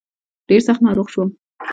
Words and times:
ډېر 0.47 0.61
سخت 0.67 0.81
ناروغ 0.85 1.07
شوم. 1.13 1.29